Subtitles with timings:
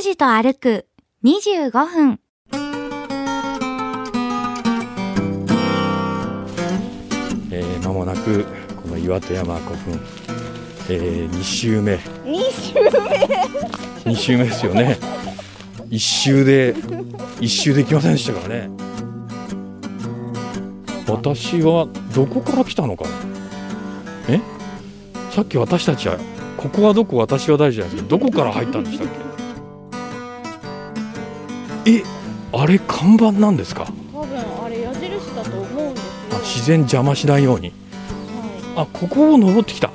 [0.00, 0.86] 拓司と歩く
[1.24, 2.20] 25分。
[7.50, 8.46] えー、間もなく
[8.82, 10.00] この岩戸山古墳、
[10.88, 11.96] えー、2周目。
[11.96, 14.10] 2周目。
[14.10, 14.96] 2周目ですよね。
[15.90, 18.70] 1周で1周できませんでしたからね。
[21.08, 23.10] 私はどこから来たのかな。
[24.30, 24.40] え？
[25.30, 26.16] さっき私たちは
[26.56, 27.18] ここはどこ？
[27.18, 29.29] 私は大事じゃないですかどこから入ったんでしたっけ？
[31.96, 32.04] え
[32.52, 33.86] あれ看板なんですか？
[34.12, 36.10] 多分あれ矢印だと思うんですよ。
[36.32, 37.72] あ自然邪魔しないように。
[38.74, 39.90] はあここを登ってきた。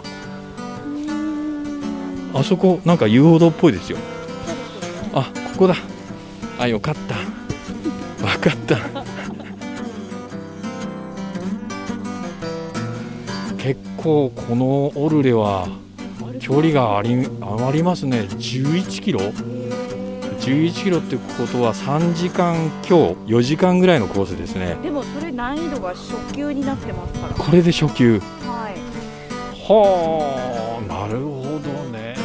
[2.33, 3.97] あそこなんか遊歩道っぽいですよ。
[4.45, 5.11] そうですよね。
[5.13, 5.75] あここだ。
[6.59, 7.15] あよかった。
[8.25, 8.77] わかった。
[13.57, 15.67] 結構このオルレは
[16.39, 18.27] 距離があり余りますね。
[18.31, 19.19] 11キロ？
[20.45, 24.77] 11キロってことは3時間今日4時間ぐらいのコースですね。
[24.83, 27.33] でもそれ難易度が初級になってますから。
[27.33, 28.19] これで初級。
[28.19, 28.77] はい。
[29.67, 32.15] はあなるほどね。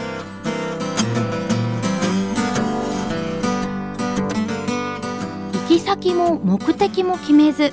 [5.54, 7.72] 行き先も目的も決めず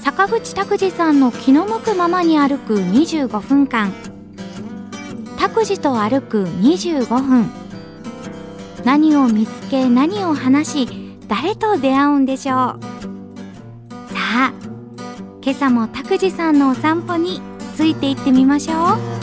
[0.00, 3.92] 坂口拓司さんの気の向くままに歩く25分間。
[5.36, 7.61] 拓司と歩く25分
[8.84, 14.52] 何を見つけ何を話し誰と出会うんでしょうさあ
[15.40, 17.40] 今朝も拓司さんのお散歩に
[17.76, 19.22] ついていってみましょう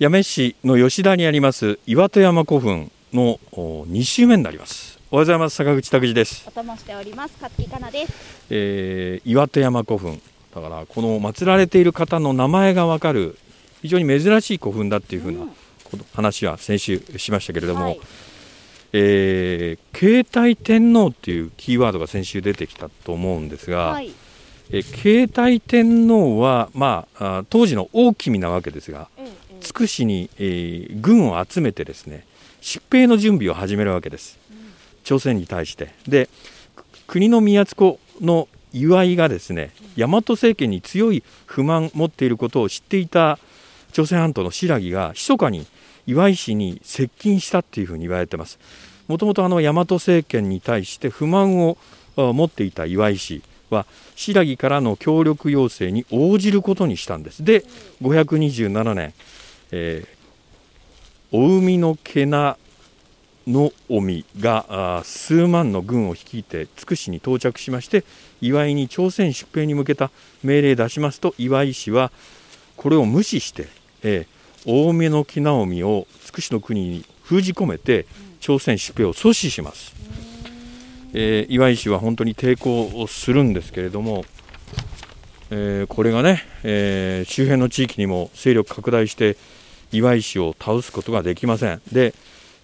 [0.00, 5.03] 八女市の吉田にあります岩戸山古墳の2周目になります。
[5.14, 5.54] おはようございます。
[5.54, 7.34] 坂口拓司です、お供しております。
[7.40, 8.12] 勝木かなです。
[8.50, 10.20] えー岩戸山古墳。
[10.52, 13.38] だからこの祀られている方の名前がわかる
[13.80, 15.50] 非常に珍しい古墳だっていうふうなうん。
[16.14, 18.00] 話は先週しましたけれども、はい。
[18.92, 24.10] えー携帯天皇っていうキーワードが先週出てきたと思うんですが、はい。
[24.70, 24.82] えー
[25.28, 29.60] 携帯天皇は、まあ、あ当時の大君なわけですがええええ。
[29.60, 32.26] つくしに、えー軍を集めてですね
[32.60, 34.38] 疾病の準備を始めるわけです
[35.04, 35.90] 朝鮮に対して。
[36.08, 36.28] で
[37.06, 43.38] 国の宮津子の祝いがですね大和政権に強い不満持っていることを知っていた
[43.92, 45.66] 朝鮮半島の新羅が密かに
[46.06, 48.58] 岩井氏に接近したっていうふうに言われてます。
[49.06, 51.76] もともとあの大和政権に対して不満を
[52.16, 53.86] 持っていた岩井氏は
[54.16, 57.44] 新羅からの協力要請に応じることにしたんです。
[57.44, 57.64] で
[58.02, 59.14] 527年、
[59.70, 60.14] えー
[61.36, 62.56] お海のけな
[63.46, 68.04] の臣が数万の軍を率いてつくしに到着しまして
[68.40, 70.10] 岩井に朝鮮出兵に向けた
[70.42, 72.10] 命令出しますと岩井氏は
[72.76, 73.68] これを無視して、
[74.02, 74.34] えー
[74.66, 78.06] 大海の木直臣をつくしの国に封じ込めて
[78.40, 79.94] 朝鮮出兵を阻止します、
[81.12, 84.24] えー岩井氏は本当に抵抗をするんですけれども、
[85.50, 89.36] えーこれがね、え周辺の地域にも勢力拡大して
[89.92, 91.82] 岩井氏を倒すことができません。
[91.92, 92.14] で、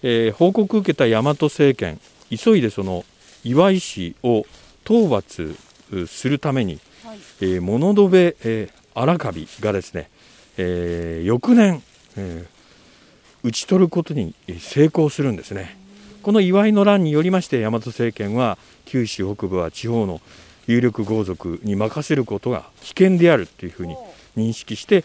[0.03, 3.05] えー報告を受けた大和政権急いでその
[3.43, 4.45] 岩井氏を
[4.83, 5.55] 討伐
[5.91, 7.19] うするために、はい。
[7.41, 10.09] えー物戸部、えー荒カビがですね、
[10.57, 11.81] えー翌年、
[12.17, 15.77] えー討ち取ることにえー成功するんですね。
[16.21, 20.21] この祝いの乱によりまして大和政権は九州北部は地方の
[20.67, 23.95] 有力豪族に任せることが危険であるというふうに
[24.37, 25.03] 認識して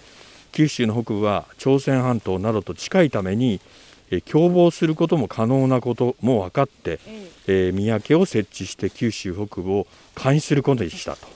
[0.52, 3.60] 九州の北部は朝鮮半島などと近いために
[4.10, 7.70] えー共謀することも可能なことも分かって、ええ。
[7.70, 9.86] ー宮家を設置して九州北部を
[10.20, 11.26] 監視することにしたと。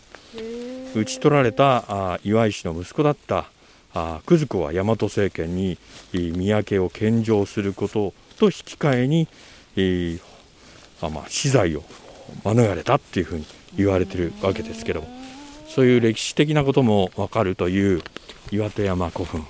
[0.95, 3.51] 討ち取られたあー岩井氏の息子だった
[3.93, 5.79] あ子は大和政権に
[6.13, 9.29] えー宮家を献上することと引き換えに、
[9.77, 10.21] えー
[11.01, 11.83] あまあ、死罪を
[12.45, 13.47] 免れたっていうふうに
[13.77, 15.21] 言われてるわけですけども。
[15.71, 18.03] そういう歴史的なことも分かるという
[18.51, 19.47] 岩手山古墳。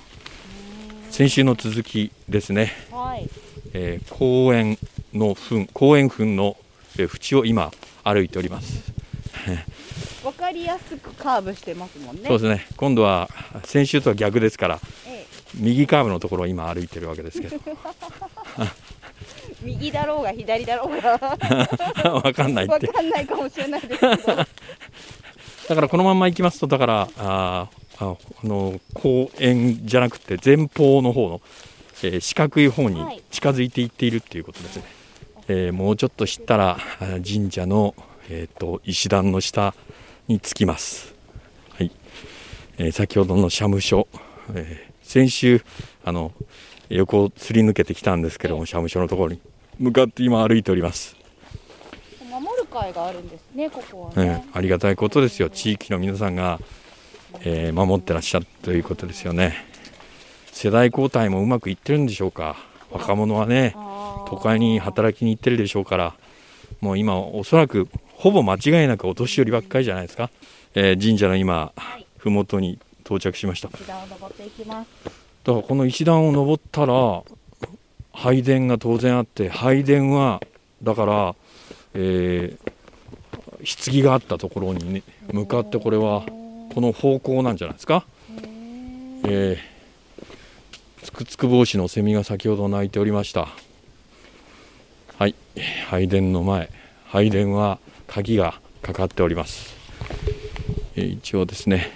[1.09, 3.27] 先週の続きですね、はい。
[3.73, 4.77] えー公園
[5.13, 6.55] の墳公園墳の、
[6.97, 7.71] えー縁を今
[8.03, 8.93] 歩いております。
[10.23, 12.21] わかりやすくカーブしてますもんね。
[12.27, 12.67] そうですね。
[12.77, 13.29] 今度は
[13.63, 15.25] 先週とは逆ですからえ
[15.55, 17.57] 右カーブのところを今歩いてるわけですけど。
[17.65, 17.71] え
[19.63, 21.11] 右だろうが左だろうが。
[22.23, 22.87] わかんないって。
[22.87, 24.35] わかんないかもしれないですけど。
[25.69, 31.41] だからこのまんま行きますとだからああの公園じゃなくて前方の方の、
[32.03, 33.21] えー四角い方にはい。
[33.31, 34.83] 近づいていっているっていうことですね、
[35.37, 37.95] あえーもうちょっと知ったらあ神社の、
[38.29, 39.73] えー、と石段の下
[40.27, 41.13] に着きます、
[41.71, 41.91] はい。
[42.77, 44.07] えー先ほどの社務所、
[44.53, 45.61] えー先週
[46.05, 46.31] あの
[46.89, 49.41] 横をすり抜けてきたんですけども社務所のところに
[49.77, 51.15] 向かって今歩いております、
[52.29, 54.45] 守る会があるんですね、ここはえね。
[54.53, 55.49] ーありがたいことですよ。
[55.49, 56.59] 地域の皆さんが、
[57.41, 59.65] えー守ってらっしゃるということですよね
[60.61, 62.55] 世代交代もうまくいってるんでしょうか。
[62.91, 63.73] 若者はね
[64.27, 66.13] 都会に働きに行ってるでしょうから。
[66.81, 70.29] もう今おそらくほぼ間違いなくお年寄りばっかりじゃないですか、
[70.75, 73.69] えー神社の今はい麓に到着しました。
[73.69, 74.89] だか石段を登っていきます。
[75.47, 77.23] らこの石段を登ったら
[78.13, 80.43] 拝殿が当然あって拝殿は
[80.83, 81.35] だから、
[81.95, 82.71] えー
[83.63, 86.21] 棺があったところに、ね、向かってこれは
[86.73, 88.05] この方向なんじゃないですか、
[89.25, 89.70] えー、
[91.03, 93.47] つくつく帽子のセミが先ほど鳴いておりました。
[95.17, 95.35] はい。
[95.87, 96.69] 拝殿の前。
[97.05, 99.75] 拝殿は鍵がかかっております、
[100.95, 101.91] えー一応ですね。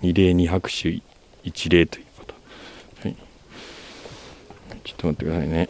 [0.00, 1.00] 二礼二拍手
[1.44, 2.34] 一礼ということ、
[3.02, 3.16] はい、
[4.84, 5.68] ちょっと待ってくださいね。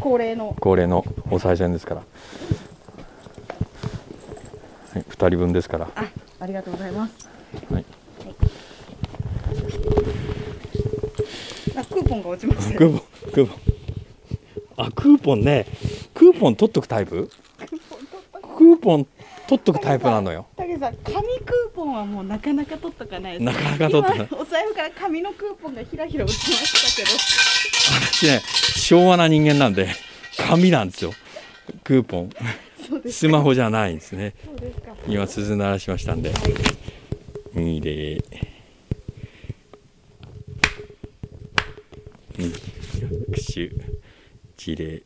[0.00, 0.56] 恒例の。
[0.60, 2.06] 恒例のお賽銭ですから、は
[4.96, 5.88] い、2人分ですから。
[5.94, 6.04] あ、
[6.40, 7.28] ありがとうございます。
[7.70, 7.97] はい
[11.76, 13.02] あ、クーポンが落ちましたクーポン
[13.32, 13.58] クーポン。
[14.76, 15.66] あクーポンね。
[16.14, 17.30] クーポン取っとくタイプ？
[18.56, 19.06] クーポン
[19.48, 19.80] 取っとく。
[19.80, 20.46] タイプなのよ。
[20.56, 23.44] たけさん、紙クーポンはもうなかなか取っとかないです。
[23.44, 24.28] なかなか取っとかない。
[24.30, 27.10] 今お財布から紙のクーポンがひらひら落ちました
[28.12, 28.42] 私ね
[28.76, 29.88] 昭和な人間なんで
[30.36, 31.12] 紙なんですよ。
[31.84, 32.30] クーポン。
[33.10, 34.34] スマホじゃないんですね。
[34.74, 34.94] すか。
[35.06, 36.32] 今鈴鳴らしましたんで。
[37.54, 38.22] 二礼
[42.38, 43.70] 二拍手
[44.72, 45.02] 一礼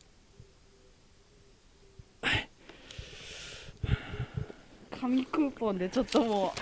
[5.00, 6.52] 紙クーポンでちょっとも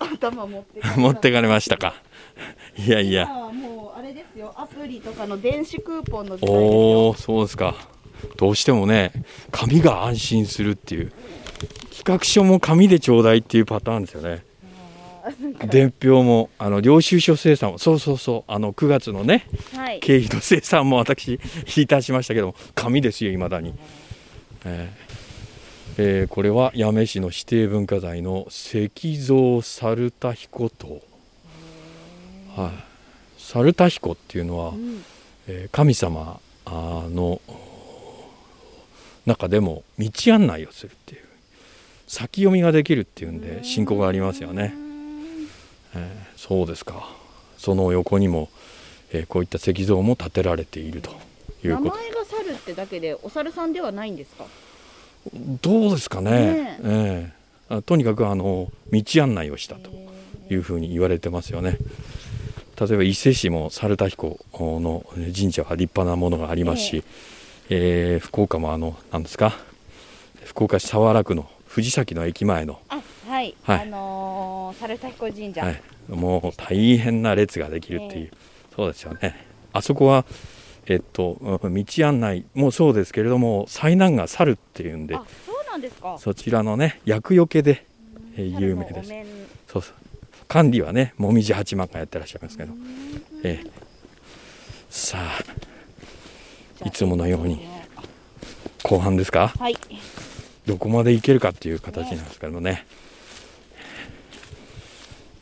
[0.00, 1.94] う頭持って 持ってかれましたか。
[2.78, 3.26] いやいや。
[3.26, 4.54] もうあれですよ。
[4.56, 7.08] アプリとかの電子クーポンのおよ。
[7.10, 7.74] おそうですか。
[8.36, 9.12] どうしてもね
[9.50, 11.12] 紙が安心するっていう。
[11.90, 14.42] 企画書も紙でちょうだいっていうパターンですよね
[15.66, 20.00] 伝票もあの領収書生産もそうそうそうあの9月のねはい。
[20.00, 21.40] 経費の生産も私
[21.76, 23.74] 引いたしましたけども紙ですよいまだに、
[24.64, 25.10] えー
[25.98, 31.02] えーこれは八女市の指定文化財の石像猿田彦塔。
[32.56, 32.70] はい。
[33.38, 35.02] 猿田彦っていうのは、うん。
[35.48, 37.40] えー神様あの
[39.26, 41.24] 中でも道案内をするっていう
[42.06, 44.74] 先読みができるっていうんで信仰がありますよね、
[45.94, 47.08] えーそうですか。
[47.58, 48.48] その横にも、
[49.12, 51.10] えーこういった石像も建てられていると
[51.64, 51.96] いう名こと。
[51.96, 54.44] 前が猿ってだけでお猿さんではないんですか？
[55.62, 56.78] どうですかね。
[56.82, 57.34] ね
[57.70, 57.82] え。
[57.82, 59.90] とにかくあの道案内をしたと
[60.50, 61.76] いうふうに言われてますよね。
[62.80, 65.04] 例えば伊勢市も猿田彦の
[65.36, 67.04] 神社は立派なものがありますし、
[67.68, 69.54] えー福岡もあの何ですか？
[70.44, 73.82] 福岡市早良区の藤崎の駅前の、あはい、はい。
[73.82, 74.19] あのー、
[74.72, 78.36] 猿田彦神社、はい、もう大変な列ができるっていう、え
[78.74, 79.46] そうですよね。
[79.72, 80.24] あそこは
[80.86, 86.16] えっとうん道案内もそうですけれども災難が猿っていうんであそうなんですか。
[86.18, 87.86] そちらのね厄除けで、
[88.36, 89.12] えー有名です。
[89.68, 89.94] そうそう。
[90.48, 92.72] 管理はねもみじ八幡がやってらっしゃいますけど、
[93.44, 93.70] ええ。
[94.88, 97.64] さあいつものように
[98.82, 99.52] 後半ですか？
[99.58, 99.76] はい。
[100.66, 102.86] どこまで行けるかっていう形なんですけどもね、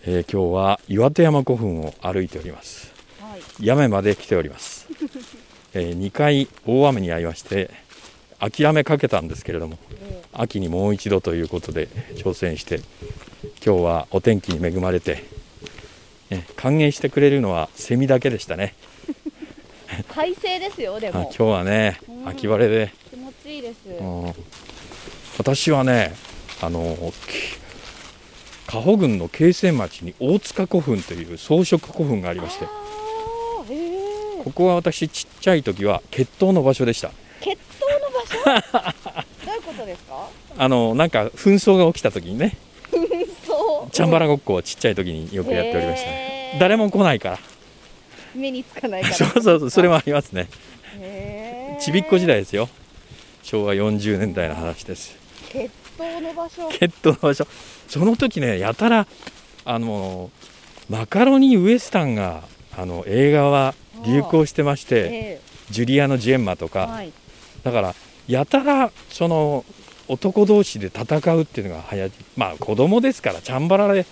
[0.07, 2.93] えー今日は岩手山古墳を歩いております。
[3.21, 3.41] はい。
[3.67, 4.87] 八女まで来ております、
[5.75, 7.71] え2回大雨に遭いまして
[8.39, 12.81] 諦めかけたんですけれどもえ秋にもう一度ということで挑戦して
[13.65, 15.25] 今日はお天気に恵まれて、
[16.31, 18.75] ね歓迎してくれるのはセミだけでしたね。
[19.89, 21.21] ー 快晴ですよでも。
[21.21, 22.29] あ今日はねうん。
[22.29, 24.35] 秋晴れで、気持ちいいです、うん。
[25.39, 26.15] 私はね
[26.61, 27.68] あのき
[28.69, 37.11] 加穂郡の慶泉町に大塚古墳という装飾古墳がありましてあーここは私ちっちゃい時は決闘の場所でした。
[37.41, 38.95] 決闘の場所？
[39.47, 40.29] どういうことですか？
[40.59, 42.57] あのなんか紛争が起きた時にね
[43.47, 46.11] そうチャンバラごっこをちっちゃい時によくやっておりました。
[46.11, 46.61] ねへー。
[46.61, 47.39] 誰も来ないから。
[48.35, 49.15] 目につかないから。
[49.17, 50.49] そうそうそうそれもありますね。
[51.01, 51.81] へー。
[51.81, 52.69] ちびっこ時代ですよ。
[53.43, 55.17] 昭和40年代の話です。
[55.51, 55.69] 決
[55.99, 56.63] 闘の場所。
[56.63, 57.47] の場所。
[57.89, 59.07] その時ねやたら
[59.65, 60.31] あの
[60.89, 62.43] マカロニウエスタンが
[62.77, 63.75] あの映画は
[64.07, 65.41] 流行してましてえ
[65.71, 67.13] ジュリアのジェンマとか、はい。
[67.65, 67.95] だから
[68.27, 69.65] やたらその
[70.07, 74.07] 男同士で戦うっていうのが流行りまあ子供ですからチャンバラで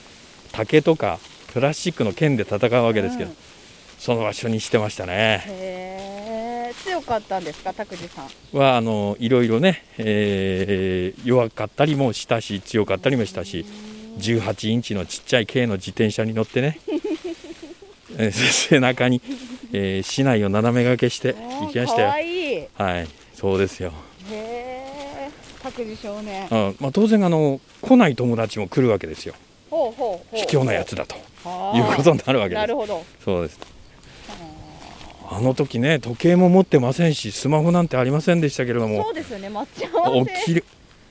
[0.52, 1.18] 竹とか
[1.52, 3.36] プラスチックの剣で戦うわけですけど、うん。
[3.98, 5.95] その場所にしてましたね
[6.86, 8.22] 強かったんですか、拓司さ
[8.54, 8.58] ん？
[8.58, 13.64] はあのいろいろね、えー弱かったりもしたし強かったりもしたし
[14.18, 16.78] 18インチのちっちゃい軽の自転車に乗ってね
[18.18, 19.20] えー背中に、
[19.72, 22.54] えー市内を斜め掛けして行きましたよいい。
[22.54, 23.92] へはいそうですよ
[24.32, 25.28] え、
[25.62, 26.46] 拓司少年。
[26.50, 29.34] あまあ、当然あの来ない友達も来るわけですよ
[29.70, 30.36] ほうほうほう。
[30.36, 31.16] 卑怯なやつだと。
[31.76, 33.04] いうことになるわけですなるほど。
[33.24, 33.58] そうです
[35.30, 40.62] あの時ね時計も持ってませんしスマホなんてありませんでしたけれどもそうですよね、待ち合わせ。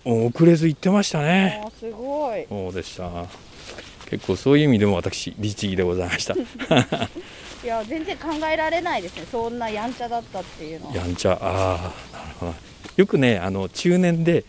[0.05, 2.45] 遅れず行ってましたねすごい。
[2.47, 3.09] そうでした
[4.09, 6.35] 結構そういう意味でも私律儀でございました
[7.65, 9.23] いや、全然考えられないですね。
[9.31, 10.95] そんなやんちゃだったっていうのは。
[10.95, 12.53] やんちゃああなるほど
[12.97, 14.45] よくねあの中年で、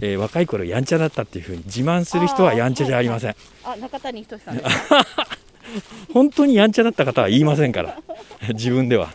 [0.00, 5.06] えー若い頃やんちゃだったっていうふうに自慢する人はやんちゃじゃありません、あ、中谷仁さんですか？
[6.12, 7.98] 本当にやんちゃだった方は言いませんから。
[8.54, 9.12] 自分では。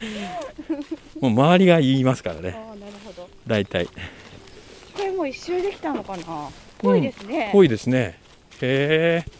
[1.20, 2.54] もう周りが言いますからね。
[2.56, 3.28] あーなるほど。
[3.46, 3.86] 大体。
[3.86, 3.92] こ
[4.98, 6.48] れもう一周できたのかな？
[6.78, 7.50] ぽいですね。
[7.52, 8.18] 多いですね。
[8.60, 9.30] へえ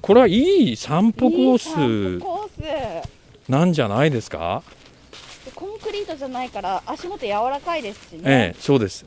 [0.00, 3.50] これはいい散歩コース。
[3.50, 4.62] なんじゃないですか？
[5.54, 8.20] コンクリートじゃないから足元柔らかいですしね。
[8.24, 9.04] ええそうです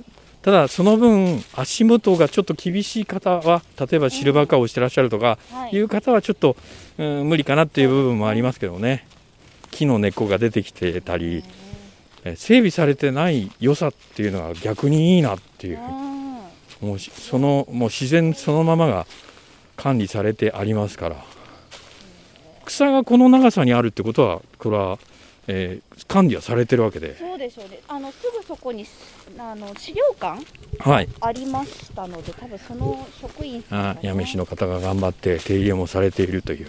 [0.48, 5.76] ただその分足元がちょっと厳しい方は例えばシルバーカーをしてらっしゃるとかはい。
[5.76, 6.56] いう方はちょっと、
[6.98, 9.06] うん、無理かなっていう部分もありますけどね。
[9.72, 11.44] 木の根っこが出てきてたり
[12.24, 15.80] え整備されてない良さっていうのが逆にいいなっていう。
[16.82, 16.88] うん。
[16.88, 19.06] もうしそのもう自然そのままが
[19.76, 21.18] 管理されてありますから。
[22.64, 24.98] 草がこの長さにあるってことはこれは、
[25.48, 27.18] えー管理はされてるわけで。
[27.18, 27.80] そうでしょうね。
[27.88, 28.86] あのすぐそこに
[29.38, 30.42] あの資料館？
[30.80, 31.10] はい。
[31.20, 36.68] ありましたので、多分その職員さんが、ね、あ八女市の方が頑張って手入れもされているという、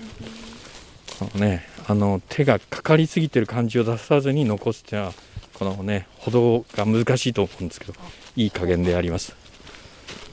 [1.20, 5.14] このね、あの手がかかりすぎてる感じを出さずに残すっていうのは
[5.54, 7.94] このね歩道が難しいと思うんですけど
[8.34, 9.36] いい加減であります。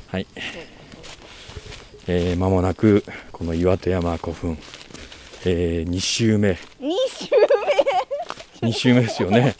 [0.08, 0.26] はい。
[2.08, 4.58] えー、間もなくこの岩手山古墳、
[5.46, 6.58] えー、2周目。
[6.80, 7.05] 二周
[8.66, 9.56] 2周目ですよね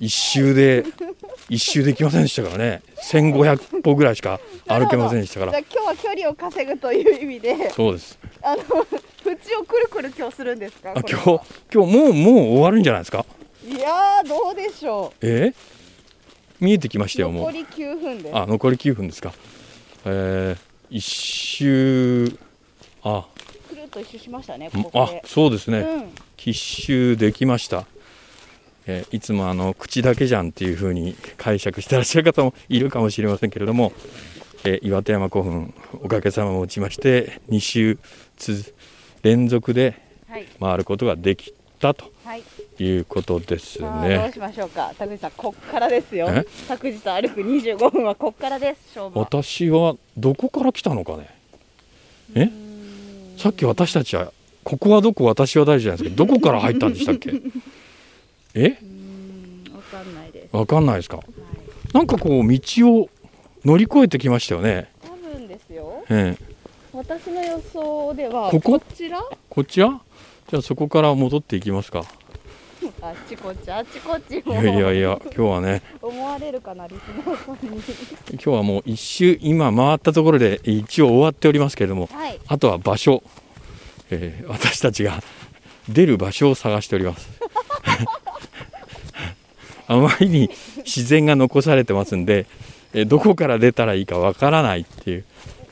[0.00, 0.84] 1周で
[1.48, 10.92] 1周できませんでしたからね1500歩ぐらいしか歩けませんでしたからじゃあ今日は距離を稼ぐという意味で、そうですあの縁をくるくる今日するんですか？
[10.92, 11.40] あ今日
[11.72, 13.24] 今日もうもう終わるんじゃないですか？
[13.66, 15.52] いやーどうでしょえ？
[15.52, 15.54] ー
[16.60, 17.26] 見えてきましたう。
[17.26, 18.36] よもう残り9分です。
[18.36, 19.32] あ残り9分ですか
[20.04, 20.58] えー、
[20.90, 22.38] 一周
[23.02, 23.26] あ
[23.68, 24.66] くるっと一周しましたね。
[24.68, 25.08] んあ。
[25.24, 27.16] そうですね、うん。
[27.16, 27.86] できました、
[28.90, 33.92] えーいつもあの口だけじゃんっていう風に解釈してらっしゃる方もいるかもしれませんけれども、
[34.64, 37.98] えー岩手山古墳おかげさまをもちまして2周
[38.36, 38.74] つ
[39.22, 39.94] 連続で
[40.28, 42.42] はい回ることができたとはい。
[42.80, 44.92] いうことですさあどうねしましょうか。
[44.98, 46.44] 田口さんこっからですよえ？
[46.68, 48.98] 拓司と歩く25分はこっからです。
[49.14, 51.28] 私はどこから来たのかね
[52.34, 52.48] え？
[53.36, 54.32] さっき私たちは
[54.64, 55.24] ここはどこ？
[55.24, 57.32] 私は誰じゃないですけどどこから入ったんでしたっけ？
[58.54, 58.78] え？
[59.74, 60.56] わかんないです。
[60.56, 61.18] わかんないですか？
[61.18, 61.26] はい。
[61.94, 62.60] なんかこう道
[62.92, 63.08] を
[63.64, 64.90] 乗り越えてきましたよね。
[65.02, 66.04] 多分ですよ。
[66.10, 66.44] ええ。
[66.92, 68.80] 私の予想ではここ？
[68.94, 69.22] ちら？
[69.48, 70.00] こっちは？
[70.48, 72.04] じゃあそこから戻っていきますか。
[73.02, 74.54] あっちこっちあっちこっちも。
[74.54, 75.82] いやいやいや今日はね。
[76.00, 77.82] 思われるかなリスナーさんに。
[78.30, 82.40] 今日はもう一周今回ったところで一応終わっておりますけれどもはい。
[82.46, 83.22] あとは場所、
[84.10, 85.22] えー私たちが
[85.88, 87.28] 出る場所を探しております
[89.88, 92.46] あまりに自然が残されてますんで、
[92.92, 95.24] えーどこから出たらいいかわからないっていう。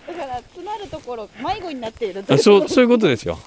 [0.09, 2.39] だから詰まるところ迷子になっているあう。
[2.39, 3.39] そうそういうことですよ。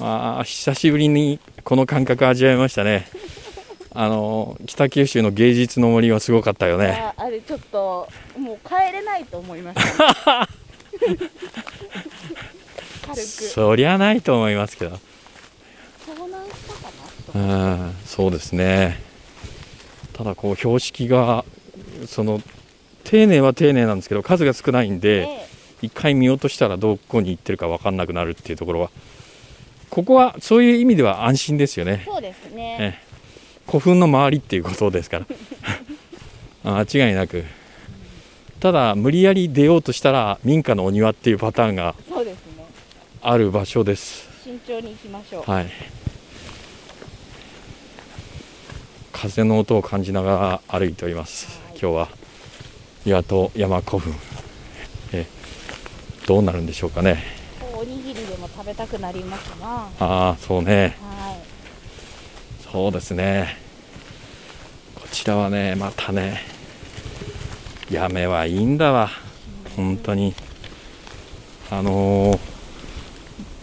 [0.00, 3.08] あー久しぶりにこの感覚味わいましたね。
[3.92, 7.12] あの北九州の芸術の森はすごかったよね。
[7.18, 10.48] ああれちょっともう帰れないと思いました。
[13.06, 13.16] 軽く。
[13.16, 14.98] そりゃないと思いますけど。
[17.34, 19.09] うんそうですね
[20.20, 21.46] ただこう標識が
[22.04, 22.42] その
[23.04, 25.46] 丁寧は丁寧なんですけど数が少ないんな、でえ
[25.80, 28.90] 一回見落としたらどこに行ってるか分かんなくなるっていうところは
[29.88, 32.02] ここはそういう意味では安心ですよね。
[32.02, 33.66] えそうですね、ええ。
[33.66, 35.26] 古墳の周りっていうことですから。
[36.64, 37.42] あ間違いなく。
[38.60, 41.94] ただ無理やり出ようとしたら民家のお庭っていうパターンが
[43.22, 44.28] ある場所です。
[44.44, 45.50] 慎重に行きましょう。
[45.50, 45.99] はい
[49.20, 51.60] 風の音を感じながら歩いております。
[51.72, 52.08] 今日は
[53.04, 54.14] 岩戸山古墳。
[55.12, 55.26] え
[56.26, 57.22] どうなるんでしょうかね。
[57.74, 59.66] おにぎりでも食べたくなりますな。
[59.66, 60.96] はああそうね。
[62.66, 62.66] い。
[62.72, 63.58] そうですね。
[64.94, 66.40] こちらはねまたね
[67.90, 69.10] やめはいいんだわ。
[69.76, 70.34] 本当に。
[71.70, 72.38] あのー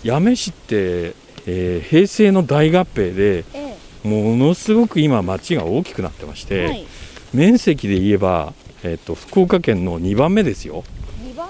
[0.04, 1.16] 八女市って、
[1.48, 3.67] えー平成の大合併でえ
[4.04, 6.88] ものすごく今町が大きくなってましえて、はい。
[7.34, 10.84] 面積で言えば、えっと福岡県の2番目ですよ。
[11.24, 11.50] 2番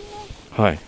[0.58, 0.63] 目？
[0.63, 0.80] はい。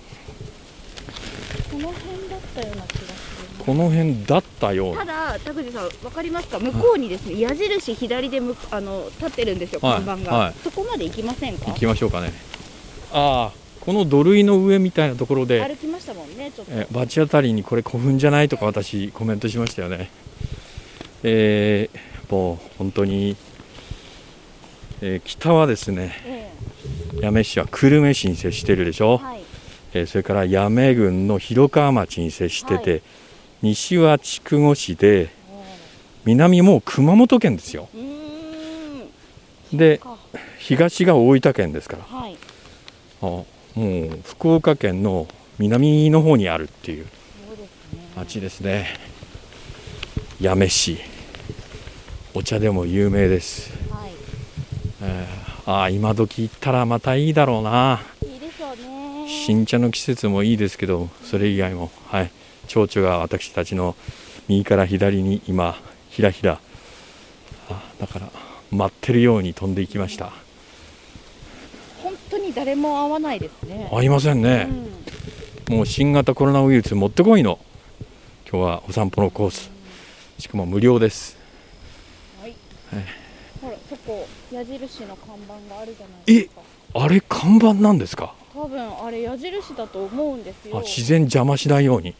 [1.71, 6.59] この辺だったような気がするこの辺だったようたなだ田口さんわかりますか？
[6.59, 10.01] 向こうにですね矢印左でむあの立ってるんですよはい。
[10.01, 10.53] 看板が、はい。
[10.63, 11.65] そこまで行きませんか？
[11.67, 12.33] 行きましょうかね。
[13.11, 16.71] ああこの土塁の上みたいなところで歩きましたもんねちょっと。
[16.73, 20.09] えー罰当たりにこれ古墳じゃないとか私コメントしましたよね
[21.23, 21.99] えー
[22.33, 23.35] もう本当に、
[25.01, 26.51] えー北はですねえ
[27.21, 29.41] 八女市は久留米市に接してるでしょ、えはい。
[29.93, 33.01] えーそれから八女郡の広川町に接してて、はい。
[33.61, 35.29] 西は筑後市でえ
[36.25, 37.89] 南もう熊本県ですよ。
[39.73, 40.17] でか。
[40.59, 42.03] 東が大分県ですから。
[42.03, 42.37] はい。
[43.21, 43.45] あも
[43.77, 47.05] う福岡県の南の方にあるっていう
[48.15, 48.87] 町ですね
[50.41, 50.97] 八女市
[52.33, 54.11] お茶でも有名です、はい。
[55.01, 58.01] えーああ今時行ったらまたいいだろうな。
[58.23, 59.27] いいですよね。
[59.27, 61.91] 新茶の季節もいいですけどそれ以外も。
[62.07, 62.31] はい。
[62.67, 63.95] 蝶々が私たちの
[64.47, 65.77] 右から左に今
[66.09, 66.59] ひらひら。
[67.69, 68.31] あだから
[68.71, 70.31] 待ってるように飛んでいきました。
[72.01, 73.89] 本当に誰も会わないですね。
[73.91, 74.69] 合いませんね、
[75.67, 77.59] もう新型コロナウイルス持ってこいの。
[78.49, 79.69] 今日はお散歩のコース
[80.39, 81.37] しかも無料です。
[82.41, 82.55] うんはい。
[82.95, 83.05] はい。
[83.61, 86.61] ほらそこ矢印の看板があるじゃないですか。
[86.95, 88.33] あれ看板なんですか？
[88.53, 90.77] 多分あれ矢印だと思うんですよ。
[90.77, 92.15] あ自然邪魔しないように。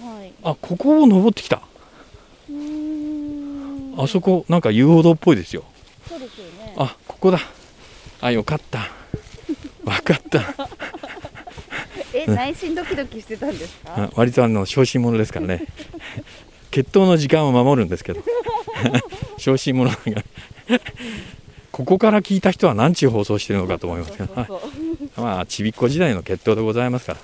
[0.00, 0.32] はい。
[0.42, 1.60] あここを登ってきた。
[2.48, 3.94] うーん。
[4.00, 5.64] あそこなんか遊歩道っぽいですよ。
[6.08, 6.74] そうですよね。
[6.76, 7.40] あここだ。
[8.20, 8.88] あよかった。
[9.84, 10.42] わかった。
[12.14, 14.04] え内心ドキドキしてたんですか？
[14.04, 15.66] あ割とあの小心者ですからね
[16.70, 18.22] 決闘の時間を守るんですけど。
[19.38, 20.22] 小心者が
[21.72, 24.60] ここから聞いた人は何ちゅう放送してるのかと思いますけど。
[25.16, 27.18] まあちびっこ時代の決闘でございますから。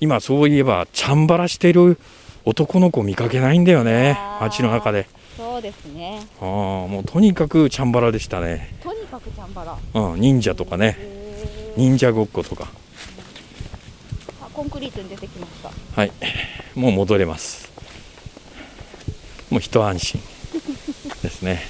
[0.00, 1.98] 今そういえばチャンバラしてる
[2.44, 4.18] 男の子見かけないんだよね。
[4.40, 5.06] 街の中で。
[5.36, 6.20] そうですね。
[6.40, 9.76] ああもうとにかくチャンバラでしたね、とにかくチャンバラ。
[9.94, 10.96] うん、忍者とかね。
[11.76, 12.68] 忍者ごっことか。
[14.42, 15.70] あコンクリートに出てきました。
[16.00, 16.12] はい。
[16.74, 17.71] もう戻れます
[19.52, 20.18] もう一安心
[21.22, 21.60] ですね。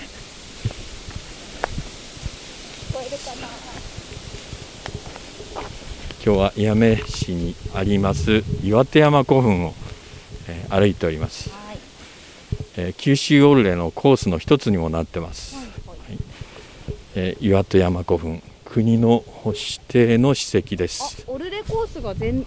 [6.24, 9.74] 今日は八女市にあります岩手山古墳を、
[10.46, 11.78] えー歩いております、はい。
[12.76, 15.64] えー九州オルレのコースの一つにもなってます、はい。
[15.66, 16.18] はい。
[17.16, 18.40] えー岩手山古墳。
[18.64, 22.46] 国の指定の史跡であすオルレコースが全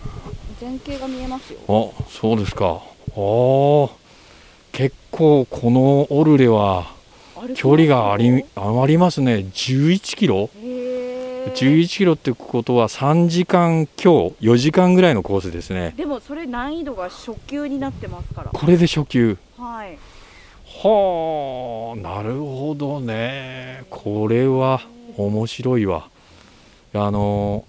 [0.61, 1.59] 全景が見えますよ。
[1.67, 2.81] あそうですか。
[3.09, 4.04] あー
[4.75, 6.91] 結構このオルレは
[7.55, 9.35] 距離がありありますね。
[9.35, 10.49] 11キロ。
[10.61, 11.53] へー。
[11.53, 15.93] 11キロってことは3時間強4時間ぐらいのコースですね。
[15.95, 18.51] でもそれ難易度が初級になってますから。
[18.51, 19.37] これで初級。
[19.57, 19.97] はい。
[20.83, 23.85] はあなるほどね。
[23.89, 24.81] これは
[25.15, 26.09] 面白いわ。
[26.93, 27.63] あの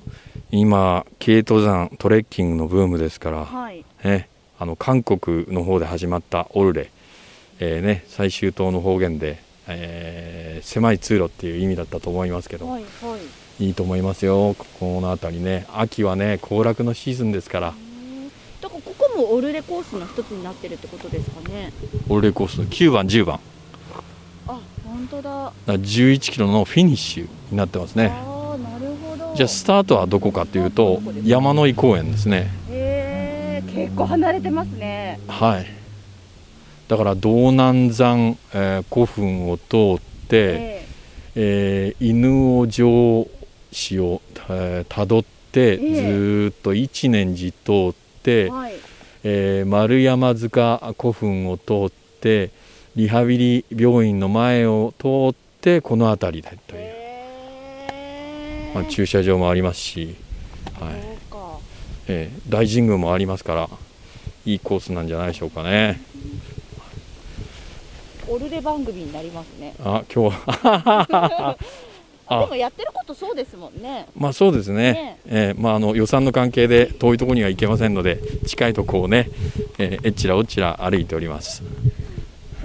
[0.50, 3.84] 今軽登山トレッキングのブームですから、はい。
[4.02, 6.90] ね、あの韓国の方で始まったオルレ、
[7.58, 9.38] えーね、最終島の方言で、
[9.68, 13.16] えー狭い通路っていう意味だったと思いますけど、はいは
[13.60, 13.64] い。
[13.66, 14.54] いいと思いますよ。
[14.54, 15.66] ここの辺りね。
[15.74, 17.74] 秋はね行楽のシーズンですから。
[18.60, 21.72] だからここもオルレコースの一つになってるってことですかね。
[22.08, 23.40] オルレコース9番10番。
[24.48, 25.22] あ本当だ。
[25.22, 28.10] だから11キロのフィニッシュになってますね。
[28.12, 29.34] ああなるほど。
[29.36, 32.50] じゃあスタートはどこかというと山の井公園ですね。
[32.70, 35.20] へえ結構離れてますね。
[35.28, 35.75] はい
[36.88, 40.86] だから道南山、えー古墳を通って、え
[41.34, 41.94] え。
[41.98, 43.28] ー犬尾城
[43.72, 48.72] 市をえーたどって、えずーっと一年寺通って、えはい。
[49.24, 52.50] えー丸山塚古墳を通って
[52.94, 56.92] リハビリ病院の前を通ってこの辺りでという、へ
[57.90, 60.14] えまあ、駐車場もありますし、
[60.80, 60.94] はい。
[62.08, 63.68] えー大神宮もありますから
[64.44, 66.00] いいコースなんじゃないでしょうかね
[68.28, 69.74] オルレ番組になりますね。
[69.84, 71.56] あ今日は。
[72.28, 74.06] でもやってることそうですもんね。
[74.16, 74.92] まあそうですね。
[74.92, 75.18] ね。
[75.26, 79.30] えーまあ、あの予算の関係で遠いところには行けませんので近いところをね、
[79.78, 81.62] えーえっちらおっちら歩いております、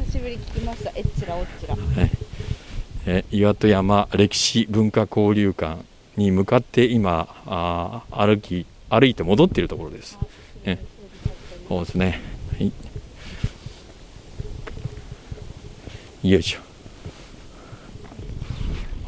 [0.08, 0.92] 久しぶり聞きました。
[0.96, 1.76] えっちらおっちら。
[3.06, 5.84] えー岩戸山歴史文化交流館
[6.18, 10.18] に向かって今あー歩き歩いて戻っているところです。
[10.66, 10.80] え。
[11.68, 12.20] そうですね
[12.58, 12.72] はい
[16.24, 16.60] よいしょ。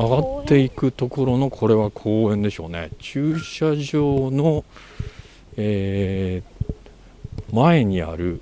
[0.04, 2.90] 上がっていくところのこれは公園でしょうね。
[3.00, 4.64] 駐車場の、
[5.58, 6.54] えー
[7.54, 8.42] 前にある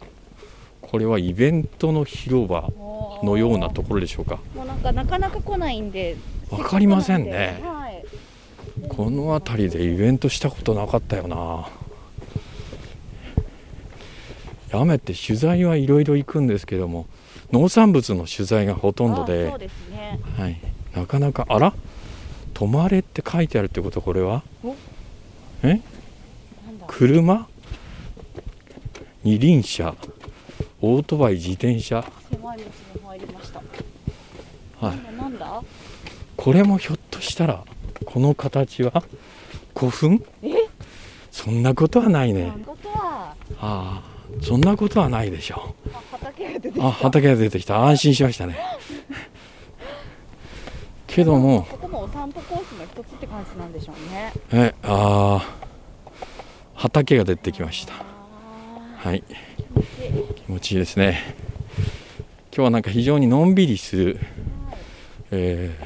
[0.81, 2.69] これはイベントの広場
[3.23, 4.39] のようなところでしょうか。
[4.55, 6.15] もうなんかなかなか来ないんで
[6.49, 7.61] わかりませんね。
[7.61, 8.05] はい。
[8.87, 11.67] この辺りでイベントしたことなかったよな。
[14.69, 17.05] やめて取材はいろいろ行くんですけども
[17.51, 19.51] 農産物の取材がほとんどあで
[19.91, 20.19] ね。
[20.37, 20.59] はい、
[20.95, 21.73] なかなかあら
[22.53, 24.43] 「泊まれ」って書いてあるってことこれは？
[24.63, 24.75] お？
[25.63, 25.81] え？
[26.87, 27.47] 車？
[29.23, 29.95] 二輪車？
[30.81, 32.03] オートバイ自転車？
[32.31, 32.69] 狭い道に
[33.05, 33.61] 入りました。
[34.85, 34.99] はい。
[36.37, 37.63] これもひょっとしたら
[38.05, 39.03] この形は
[39.75, 40.23] 古墳？
[40.41, 40.49] え？
[41.31, 42.47] そんなことはないね。
[42.47, 43.35] なんことは。
[43.59, 44.03] ああ
[44.41, 46.10] そんなことはないでしょあ畑が
[46.73, 47.85] 出てきうたあ畑が出てきた。
[47.85, 48.57] 安心しましたね。
[51.07, 51.63] けども。
[51.63, 54.33] ここもお散歩コースの一つって感じなんでしょうね。
[54.51, 55.45] えああ
[56.75, 57.93] 畑が出てきました。
[57.95, 58.03] あ
[59.09, 59.23] はい。
[59.75, 61.35] ー気持ちいいですね。
[62.53, 64.19] 今日はなんか非常にのんびりする、
[65.31, 65.77] え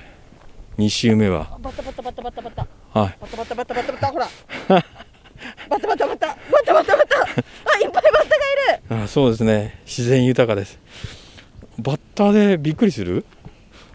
[0.78, 1.48] 2週目は。
[1.52, 2.67] あバタバタバタバタバタ。
[3.00, 3.17] はい。
[3.19, 4.08] バタバタバタバタバタ。
[4.08, 4.28] ほら
[5.69, 9.80] バタバタバタバタバタバタあいっぱいバッタがいるあそうですね。
[9.86, 10.78] 自然豊かです。
[11.80, 13.23] バッタでびっくりする？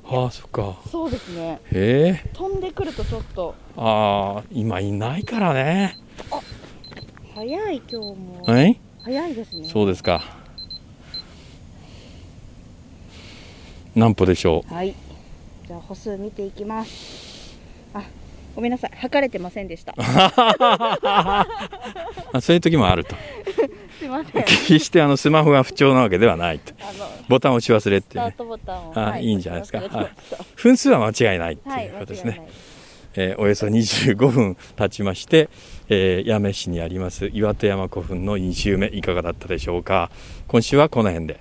[0.08, 0.78] ああそっか。
[0.90, 1.60] そうですね。
[1.70, 2.30] へえ。
[2.32, 3.54] 飛んでくるとちょっと。
[3.76, 5.98] ああ今いないからね。
[7.34, 8.44] 早い今日も。
[8.46, 9.68] はい早いですね。
[9.68, 10.22] そうですか。
[13.94, 14.94] 何歩でしょはい。
[15.66, 17.58] じゃあ歩数見ていきます。
[17.92, 18.04] あ
[18.56, 18.92] ごめんなさい。
[18.96, 19.92] 測れてませんでした。
[19.92, 19.96] う
[21.04, 21.46] あ
[22.40, 23.14] そういう時もあると
[24.10, 24.44] ません。
[24.44, 26.72] 決してあのスマホが不調なわけではないと。
[27.28, 28.24] ボタンを押し忘れってね。
[28.24, 28.92] スタートボタンを。
[28.98, 29.24] あはい。
[29.24, 29.80] いんじゃないですか。
[30.56, 32.48] 分数は間違いないとたはいいうことですね。
[33.14, 35.48] えーおよそ25分経ちまして、
[35.88, 40.10] えー八女市にあります岩手山古墳の2週目いかがだったでしょうか。
[40.46, 41.40] 今週はこの辺で